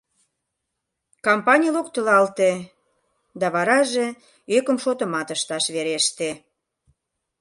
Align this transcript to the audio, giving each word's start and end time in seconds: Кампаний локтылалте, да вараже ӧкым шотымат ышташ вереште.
Кампаний 1.25 1.73
локтылалте, 1.75 2.51
да 3.39 3.47
вараже 3.55 4.07
ӧкым 4.57 4.77
шотымат 4.83 5.27
ышташ 5.35 5.65
вереште. 5.75 6.29